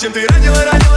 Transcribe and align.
Зачем 0.00 0.14
ты 0.14 0.26
ранила, 0.28 0.64
ранила, 0.64 0.89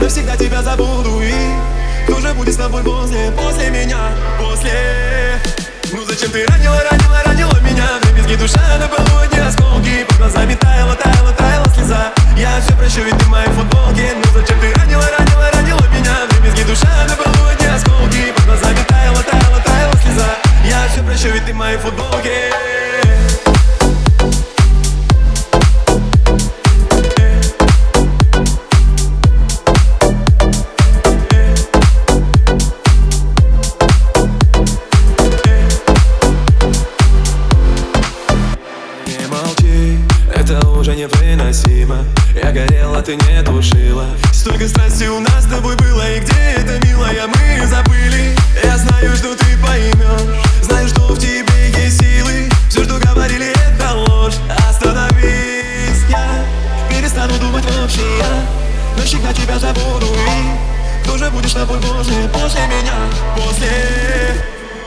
навсегда 0.00 0.36
тебя 0.36 0.62
забуду 0.62 1.20
И 1.22 1.32
кто 2.06 2.20
же 2.20 2.34
будет 2.34 2.54
с 2.54 2.56
тобой 2.56 2.82
после, 2.82 3.30
после 3.32 3.70
меня 3.70 3.98
После 4.38 5.40
Ну 5.92 6.04
зачем 6.04 6.30
ты 6.30 6.46
ранила, 6.46 6.76
ранила, 6.90 7.22
ранила 7.24 7.60
меня 7.60 7.86
Дребезги 8.02 8.36
душа 8.36 8.60
на 8.78 8.88
полудне 8.88 9.42
осколки 9.42 10.04
Под 10.08 10.18
глазами 10.18 10.54
таяла, 10.54 10.94
таяла, 10.94 11.32
таяла 11.32 11.66
слеза 11.74 12.12
Я 12.36 12.60
все 12.60 12.76
прощу, 12.76 13.02
ведь 13.02 13.16
ты 13.18 13.24
в 13.24 13.30
это 40.54 40.68
уже 40.68 40.94
невыносимо. 40.94 42.04
Я 42.34 42.52
горела, 42.52 43.02
ты 43.02 43.16
не 43.16 43.42
тушила 43.42 44.06
Столько 44.32 44.68
страсти 44.68 45.04
у 45.04 45.20
нас 45.20 45.44
с 45.44 45.46
тобой 45.46 45.76
было 45.76 46.02
И 46.12 46.20
где 46.20 46.56
это, 46.56 46.84
милая, 46.86 47.26
мы 47.26 47.66
забыли. 47.66 48.36
Я 48.62 48.76
знаю, 48.76 49.16
что 49.16 49.36
ты 49.36 49.44
поймешь 49.58 50.42
Знаю, 50.62 50.88
что 50.88 51.14
в 51.14 51.18
тебе 51.18 51.70
есть 51.76 52.00
силы. 52.00 52.48
Все, 52.68 52.84
что 52.84 52.98
говорили, 52.98 53.52
это 53.52 53.92
ложь. 53.94 54.34
Остановись, 54.68 56.04
я 56.08 56.44
перестану 56.88 57.34
думать 57.38 57.64
вообще. 57.64 58.18
Я 58.18 58.46
навсегда 58.96 59.32
тебя 59.32 59.58
забуду 59.58 60.06
И 60.06 61.04
кто 61.04 61.18
же 61.18 61.30
будешь 61.30 61.50
с 61.50 61.54
тобой 61.54 61.78
после, 61.80 62.28
после 62.32 62.60
меня? 62.66 62.94
После. 63.36 63.70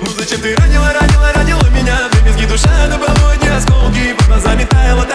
Ну 0.02 0.08
зачем 0.18 0.42
ты 0.42 0.56
ранила, 0.56 0.94
ранила, 0.94 1.32
ранила 1.34 1.70
меня? 1.70 1.98
Дребезги 2.12 2.46
душа 2.46 2.88
до 2.88 2.98
полудня 2.98 3.58
осколки. 3.58 4.14
Под 4.18 4.28
глазами 4.28 4.64
таяла 4.66 5.06